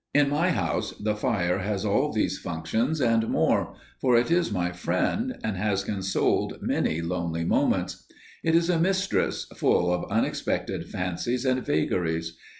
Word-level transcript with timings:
In 0.15 0.29
my 0.31 0.49
house 0.49 0.93
the 0.99 1.15
fire 1.15 1.59
has 1.59 1.85
all 1.85 2.11
these 2.11 2.39
functions 2.39 2.99
and 2.99 3.29
more, 3.29 3.75
for 3.99 4.17
it 4.17 4.31
is 4.31 4.51
my 4.51 4.71
friend 4.71 5.37
and 5.43 5.55
has 5.57 5.83
consoled 5.83 6.57
many 6.59 7.01
lonely 7.01 7.45
moments. 7.45 8.03
It 8.43 8.55
is 8.55 8.67
a 8.71 8.79
mistress, 8.79 9.45
full 9.55 9.93
of 9.93 10.09
unexpected 10.09 10.89
fancies 10.89 11.45
and 11.45 11.63
vagaries. 11.63 12.35